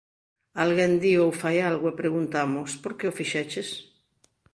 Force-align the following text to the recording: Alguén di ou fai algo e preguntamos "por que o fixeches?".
Alguén 0.63 0.93
di 1.01 1.13
ou 1.23 1.29
fai 1.41 1.57
algo 1.69 1.85
e 1.89 1.99
preguntamos 2.01 2.69
"por 2.83 2.93
que 2.97 3.05
o 3.11 3.15
fixeches?". 3.19 3.69